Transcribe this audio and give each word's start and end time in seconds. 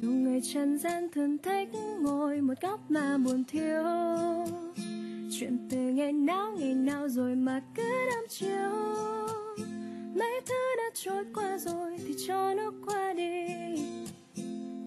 nhiều 0.00 0.10
người 0.12 0.40
trần 0.52 0.78
gian 0.78 1.08
thường 1.12 1.38
thích 1.38 1.68
ngồi 2.00 2.40
một 2.40 2.54
góc 2.62 2.90
mà 2.90 3.18
buồn 3.18 3.44
thiếu. 3.44 3.84
Chuyện 5.38 5.68
từ 5.70 5.78
ngày 5.78 6.12
nào 6.12 6.52
ngày 6.58 6.74
nào 6.74 7.08
rồi 7.08 7.34
mà 7.34 7.62
cứ 7.74 7.82
đắm 8.10 8.24
chiều. 8.28 8.70
Mấy 10.14 10.40
thứ 10.46 10.76
đã 10.76 10.90
trôi 10.94 11.24
qua 11.34 11.58
rồi 11.58 11.98
thì 12.06 12.14
cho 12.26 12.54
nó 12.54 12.72
qua 12.86 13.12
đi. 13.12 13.46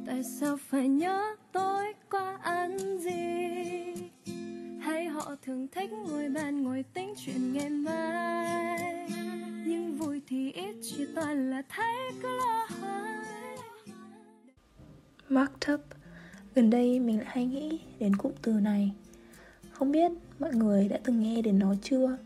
Tại 0.06 0.24
sao 0.24 0.58
phải 0.70 0.88
nhớ 0.88 1.36
tối 1.52 1.94
qua 2.12 2.38
ăn 2.42 2.98
gì? 3.00 3.14
Hay 4.82 5.06
họ 5.06 5.36
thường 5.46 5.68
thích 5.68 5.92
ngồi 5.92 6.30
bàn, 6.30 6.64
ngồi 6.64 6.84
tính 6.94 7.14
chuyện 7.18 7.54
ngày 7.54 7.70
mai. 7.70 9.10
Nhưng 9.66 9.98
vui 9.98 10.22
thì 10.28 10.52
ít, 10.52 10.76
chỉ 10.82 11.08
toàn 11.16 11.50
là 11.50 11.62
thấy 11.70 12.12
cứ 12.22 12.30
lo 12.38 12.68
hoài 12.80 13.07
Marked 15.30 15.74
up 15.74 15.82
Gần 16.56 16.70
đây 16.70 17.00
mình 17.00 17.18
lại 17.18 17.28
hay 17.30 17.46
nghĩ 17.46 17.80
đến 18.00 18.16
cụm 18.16 18.32
từ 18.42 18.52
này. 18.52 18.92
Không 19.72 19.92
biết 19.92 20.12
mọi 20.40 20.54
người 20.54 20.88
đã 20.88 21.00
từng 21.04 21.24
nghe 21.24 21.42
đến 21.42 21.60
nó 21.60 21.76
chưa? 21.82 22.18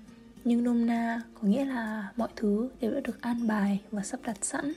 Nhưng 0.43 0.63
nôm 0.63 0.85
na 0.85 1.21
có 1.33 1.47
nghĩa 1.47 1.65
là 1.65 2.11
mọi 2.17 2.29
thứ 2.35 2.69
đều 2.81 2.91
đã 2.91 2.99
được 2.99 3.21
an 3.21 3.47
bài 3.47 3.81
và 3.91 4.03
sắp 4.03 4.19
đặt 4.23 4.37
sẵn. 4.41 4.73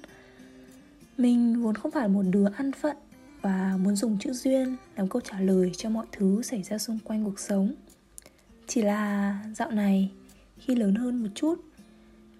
Mình 1.18 1.62
vốn 1.62 1.74
không 1.74 1.90
phải 1.90 2.08
một 2.08 2.22
đứa 2.30 2.46
ăn 2.56 2.72
phận 2.72 2.96
Và 3.42 3.76
muốn 3.82 3.96
dùng 3.96 4.18
chữ 4.18 4.32
duyên 4.32 4.76
làm 4.96 5.08
câu 5.08 5.20
trả 5.20 5.40
lời 5.40 5.70
cho 5.76 5.90
mọi 5.90 6.06
thứ 6.12 6.42
xảy 6.42 6.62
ra 6.62 6.78
xung 6.78 6.98
quanh 7.04 7.24
cuộc 7.24 7.38
sống. 7.38 7.74
Chỉ 8.66 8.82
là 8.82 9.38
dạo 9.54 9.70
này, 9.70 10.10
khi 10.58 10.74
lớn 10.74 10.94
hơn 10.94 11.22
một 11.22 11.28
chút, 11.34 11.64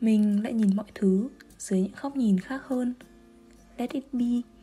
Mình 0.01 0.43
lại 0.43 0.53
nhìn 0.53 0.77
mọi 0.77 0.87
thứ 0.95 1.29
dưới 1.59 1.81
những 1.81 1.93
góc 2.03 2.17
nhìn 2.17 2.41
khác 2.41 2.63
hơn. 2.67 2.95
Let 3.79 3.91
it 3.91 4.05
be 4.13 4.54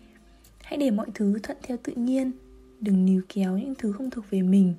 hãy 0.71 0.77
để 0.77 0.91
mọi 0.91 1.07
thứ 1.13 1.39
thuận 1.43 1.57
theo 1.63 1.77
tự 1.83 1.93
nhiên. 1.93 2.31
Đừng 2.79 3.05
níu 3.05 3.21
kéo 3.29 3.57
những 3.57 3.73
thứ 3.77 3.91
không 3.91 4.09
thuộc 4.09 4.25
về 4.29 4.41
mình. 4.41 4.73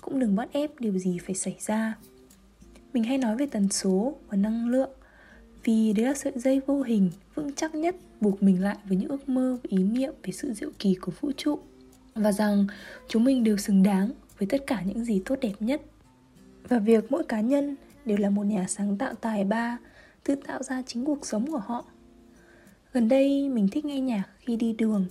Cũng 0.00 0.20
đừng 0.20 0.36
bắt 0.36 0.48
ép 0.52 0.80
điều 0.80 0.98
gì 0.98 1.18
phải 1.26 1.34
xảy 1.34 1.56
ra. 1.60 1.94
Mình 2.92 3.04
hay 3.04 3.18
nói 3.18 3.36
về 3.36 3.46
tần 3.46 3.68
số 3.68 4.16
và 4.28 4.36
năng 4.36 4.68
lượng, 4.68 4.90
vì 5.64 5.92
đấy 5.92 6.06
là 6.06 6.14
sợi 6.14 6.32
dây 6.36 6.60
vô 6.66 6.82
hình, 6.82 7.10
vững 7.34 7.54
chắc 7.54 7.74
nhất, 7.74 7.96
buộc 8.20 8.42
mình 8.42 8.62
lại 8.62 8.76
với 8.84 8.96
những 8.98 9.08
ước 9.08 9.28
mơ 9.28 9.58
và 9.62 9.68
ý 9.68 9.78
niệm 9.78 10.12
về 10.22 10.32
sự 10.32 10.52
diệu 10.52 10.70
kỳ 10.78 10.94
của 10.94 11.12
vũ 11.20 11.32
trụ. 11.36 11.58
Và 12.14 12.32
rằng 12.32 12.66
chúng 13.08 13.24
mình 13.24 13.44
đều 13.44 13.56
xứng 13.56 13.82
đáng 13.82 14.10
với 14.38 14.48
tất 14.50 14.66
cả 14.66 14.82
những 14.86 15.04
gì 15.04 15.22
tốt 15.24 15.36
đẹp 15.40 15.54
nhất. 15.60 15.82
Và 16.68 16.78
việc 16.78 17.12
mỗi 17.12 17.24
cá 17.24 17.40
nhân 17.40 17.76
đều 18.04 18.18
là 18.18 18.30
một 18.30 18.46
nhà 18.46 18.66
sáng 18.68 18.98
tạo 18.98 19.14
tài 19.14 19.44
ba, 19.44 19.78
tự 20.24 20.34
tạo 20.34 20.62
ra 20.62 20.82
chính 20.86 21.04
cuộc 21.04 21.26
sống 21.26 21.46
của 21.46 21.58
họ. 21.58 21.84
Gần 22.92 23.08
đây 23.08 23.48
mình 23.48 23.68
thích 23.72 23.84
nghe 23.84 24.00
nhạc 24.00 24.24
khi 24.40 24.56
đi 24.56 24.72
đường 24.72 25.06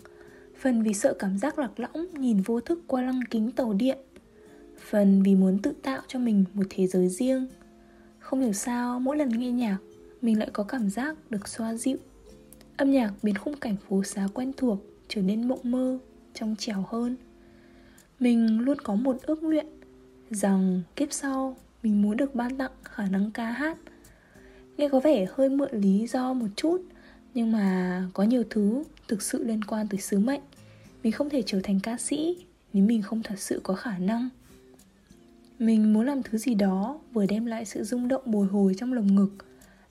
phần 0.59 0.83
vì 0.83 0.94
sợ 0.94 1.13
cảm 1.19 1.38
giác 1.38 1.59
lạc 1.59 1.80
lõng 1.80 2.08
nhìn 2.13 2.41
vô 2.41 2.59
thức 2.59 2.80
qua 2.88 3.02
lăng 3.02 3.19
kính 3.30 3.52
tàu 3.52 3.73
điện. 3.73 3.97
Phần 4.89 5.23
vì 5.23 5.36
muốn 5.36 5.59
tự 5.59 5.73
tạo 5.83 6.02
cho 6.08 6.19
mình 6.19 6.45
một 6.53 6.64
thế 6.69 6.88
giới 6.88 7.09
riêng. 7.09 7.47
Không 8.19 8.42
hiểu 8.42 8.54
sao 8.54 8.99
mỗi 8.99 9.17
lần 9.17 9.30
nghe 9.30 9.52
nhạc, 9.52 9.77
mình 10.21 10.39
lại 10.39 10.49
có 10.54 10.64
cảm 10.64 10.89
giác 10.89 11.17
được 11.30 11.48
xoa 11.48 11.73
dịu. 11.73 11.98
Âm 12.77 12.92
nhạc 12.92 13.14
biến 13.23 13.36
khung 13.36 13.58
cảnh 13.58 13.76
phố 13.89 14.04
xá 14.04 14.27
quen 14.33 14.52
thuộc 14.58 14.80
trở 15.08 15.21
nên 15.21 15.48
mộng 15.48 15.59
mơ, 15.64 15.99
trong 16.33 16.55
trẻo 16.60 16.86
hơn. 16.87 17.15
Mình 18.20 18.60
luôn 18.60 18.77
có 18.81 18.95
một 18.95 19.17
ước 19.21 19.43
nguyện 19.43 19.65
rằng 20.30 20.81
kiếp 20.95 21.11
sau 21.11 21.58
mình 21.83 22.02
muốn 22.02 22.17
được 22.17 22.36
ban 22.36 22.58
tặng 22.58 22.71
khả 22.83 23.05
năng 23.05 23.31
ca 23.31 23.52
hát. 23.52 23.77
Nghe 24.77 24.89
có 24.89 24.99
vẻ 24.99 25.27
hơi 25.33 25.49
mượn 25.49 25.70
lý 25.71 26.08
do 26.08 26.33
một 26.33 26.48
chút, 26.55 26.81
nhưng 27.33 27.52
mà 27.52 28.04
có 28.14 28.23
nhiều 28.23 28.43
thứ 28.49 28.83
thực 29.08 29.21
sự 29.21 29.43
liên 29.43 29.64
quan 29.64 29.87
tới 29.87 29.99
sứ 29.99 30.20
mệnh 30.20 30.42
mình 31.07 31.11
không 31.11 31.29
thể 31.29 31.43
trở 31.45 31.59
thành 31.63 31.79
ca 31.79 31.97
sĩ 31.97 32.45
nếu 32.73 32.83
mình 32.83 33.01
không 33.01 33.23
thật 33.23 33.39
sự 33.39 33.61
có 33.63 33.73
khả 33.73 33.97
năng. 33.97 34.29
Mình 35.59 35.93
muốn 35.93 36.05
làm 36.05 36.23
thứ 36.23 36.37
gì 36.37 36.55
đó 36.55 36.99
vừa 37.13 37.25
đem 37.25 37.45
lại 37.45 37.65
sự 37.65 37.83
rung 37.83 38.07
động 38.07 38.21
bồi 38.25 38.47
hồi 38.47 38.75
trong 38.77 38.93
lồng 38.93 39.15
ngực 39.15 39.29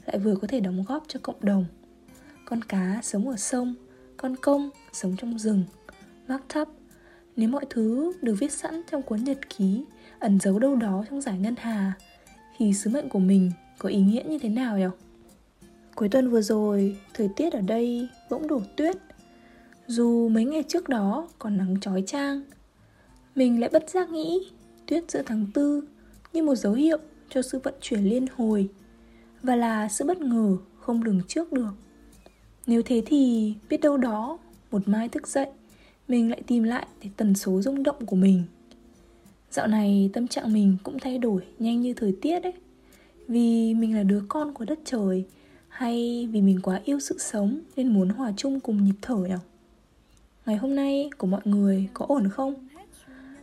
lại 0.07 0.19
vừa 0.19 0.37
có 0.37 0.49
thể 0.49 0.61
đóng 0.61 0.85
góp 0.89 1.05
cho 1.09 1.21
cộng 1.23 1.37
đồng. 1.41 1.65
Con 2.45 2.65
cá 2.65 3.01
sống 3.03 3.29
ở 3.29 3.37
sông 3.37 3.75
con 4.17 4.37
công 4.37 4.71
sống 4.93 5.17
trong 5.19 5.39
rừng 5.39 5.65
mắc 6.29 6.43
thấp 6.49 6.69
nếu 7.37 7.49
mọi 7.49 7.65
thứ 7.71 8.13
được 8.23 8.35
viết 8.39 8.53
sẵn 8.53 8.83
trong 8.91 9.03
cuốn 9.03 9.25
nhật 9.25 9.39
ký 9.57 9.85
ẩn 10.19 10.41
giấu 10.41 10.59
đâu 10.59 10.77
đó 10.77 11.05
trong 11.11 11.21
giải 11.21 11.39
ngân 11.39 11.55
hà 11.59 11.93
thì 12.57 12.73
sứ 12.73 12.91
mệnh 12.91 13.09
của 13.09 13.19
mình 13.19 13.53
có 13.79 13.89
ý 13.89 14.01
nghĩa 14.01 14.23
như 14.29 14.39
thế 14.39 14.49
nào 14.49 14.79
nhỉ? 14.79 14.87
Cuối 15.95 16.09
tuần 16.09 16.31
vừa 16.31 16.43
rồi, 16.43 16.97
thời 17.15 17.29
tiết 17.37 17.53
ở 17.53 17.61
đây 17.61 18.09
bỗng 18.31 18.49
đổ 18.49 18.61
tuyết. 18.77 18.97
Dù 19.89 20.29
mấy 20.29 20.45
ngày 20.45 20.63
trước 20.69 20.89
đó 20.89 21.29
còn 21.39 21.57
nắng 21.57 21.81
chói 21.81 22.03
chang, 22.07 22.43
Mình 23.35 23.61
lại 23.61 23.71
bất 23.73 23.91
giác 23.91 24.11
nghĩ 24.11 24.51
tuyết 24.87 25.11
giữa 25.11 25.23
tháng 25.27 25.47
tư 25.55 25.83
như 26.33 26.43
một 26.43 26.55
dấu 26.55 26.73
hiệu 26.73 26.99
cho 27.29 27.43
sự 27.43 27.59
vận 27.59 27.75
chuyển 27.81 28.05
liên 28.05 28.27
hồi 28.37 28.69
Và 29.43 29.57
là 29.57 29.89
sự 29.89 30.05
bất 30.05 30.19
ngờ 30.19 30.57
không 30.81 31.03
lường 31.03 31.21
trước 31.29 31.53
được. 31.53 31.73
Nếu 32.67 32.83
thế 32.83 33.03
thì 33.07 33.55
biết 33.69 33.81
đâu 33.81 33.97
đó 33.97 34.39
một 34.71 34.89
mai 34.89 35.09
thức 35.09 35.29
dậy, 35.29 35.47
Mình 36.09 36.31
lại 36.31 36.43
tìm 36.47 36.63
lại 36.63 36.87
để 37.03 37.11
tần 37.17 37.35
số 37.35 37.63
rung 37.63 37.83
động 37.83 38.07
của 38.07 38.17
mình. 38.17 38.43
Dạo 39.51 39.67
này 39.67 40.11
tâm 40.13 40.29
trạng 40.29 40.53
mình 40.53 40.77
cũng 40.83 40.99
thay 40.99 41.19
đổi 41.19 41.43
nhanh 41.59 41.81
như 41.81 41.95
thời 41.95 42.17
tiết 42.23 42.43
ấy 42.43 42.55
Vì 43.29 43.75
mình 43.75 43.97
là 43.97 44.03
đứa 44.03 44.23
con 44.29 44.55
của 44.55 44.65
đất 44.65 44.79
trời 44.85 45.25
hay 45.69 46.29
vì 46.33 46.41
mình 46.41 46.61
quá 46.63 46.81
yêu 46.85 47.01
sự 47.01 47.19
sống 47.19 47.61
nên 47.77 47.95
muốn 47.95 48.09
hòa 48.09 48.33
chung 48.37 48.61
cùng 48.61 48.85
nhịp 48.85 48.97
thở 49.03 49.17
nhỉ? 49.17 49.35
Ngày 50.47 50.57
hôm 50.57 50.75
nay 50.75 51.11
của 51.19 51.27
mọi 51.27 51.41
người 51.45 51.89
có 51.95 52.07
ổn 52.09 52.29
không? 52.29 52.55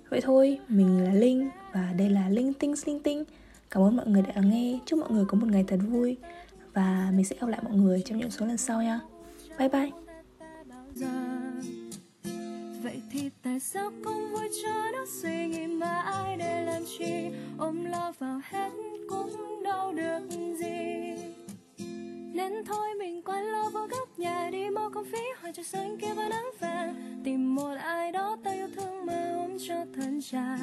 Vậy 0.10 0.22
thôi, 0.22 0.60
mình 0.68 1.04
là 1.04 1.14
Linh 1.14 1.50
và 1.74 1.94
đây 1.98 2.10
là 2.10 2.30
Linh 2.30 2.54
Tinh 2.54 2.74
Linh 2.86 3.04
Tinh. 3.04 3.24
Cảm 3.70 3.84
ơn 3.84 3.96
mọi 3.96 4.08
người 4.08 4.22
đã 4.22 4.42
nghe. 4.42 4.80
Chúc 4.86 5.00
mọi 5.00 5.12
người 5.12 5.26
có 5.28 5.38
một 5.38 5.48
ngày 5.50 5.64
thật 5.68 5.80
vui 5.90 6.18
và 6.74 7.12
mình 7.16 7.26
sẽ 7.26 7.36
gặp 7.40 7.48
lại 7.48 7.62
mọi 7.64 7.74
người 7.74 8.02
trong 8.06 8.18
những 8.18 8.32
số 8.32 8.46
lần 8.46 8.58
sau 8.58 8.84
nha. 8.84 9.00
Bye 9.60 9.70
bye. 9.70 9.90
Vậy 12.84 13.02
thì 13.12 13.30
tại 13.44 13.60
sao 13.60 13.92
không 14.04 14.32
vui 14.32 14.50
cho 14.64 14.92
nó 14.94 15.06
thôi, 22.74 22.88
mình 23.00 23.22
quay 23.22 23.44
lo 23.44 23.70
vào 23.70 23.88
góc 23.88 24.20
nhà 24.20 24.50
đi 24.52 24.70
mau 24.70 24.90
không 24.90 25.06
phí. 25.06 25.24
Hỏi 25.42 25.52
trời 25.56 25.64
xanh 25.64 25.98
kia 25.98 26.14
vào 26.16 26.30
nắng 26.30 26.50
vàng. 26.60 27.22
Tìm 27.24 27.56
một 27.56 27.76
ai 27.84 28.12
đó 28.12 28.38
ta 28.44 28.52
yêu 28.52 28.68
thương 28.76 29.06
mà 29.06 29.34
ôm 29.38 29.58
cho 29.68 29.76
thân 29.96 30.22
trà. 30.22 30.58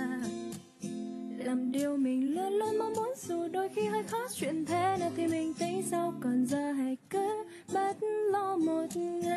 Làm 1.38 1.72
điều 1.72 1.96
mình 1.96 2.34
luôn 2.34 2.52
luôn 2.52 2.78
mong 2.78 2.92
muốn, 2.96 3.12
dù 3.16 3.48
đôi 3.48 3.68
khi 3.68 3.86
hơi 3.86 4.02
khó. 4.02 4.18
Chuyện 4.34 4.64
thế 4.64 4.96
nào 5.00 5.10
thì 5.16 5.26
mình 5.26 5.54
tính 5.54 5.82
sau 5.90 6.14
còn 6.20 6.46
giờ 6.46 6.72
hãy 6.72 6.96
cứ 7.10 7.44
bắt 7.74 7.96
lo 8.32 8.56
một 8.56 8.96
người. 8.96 9.29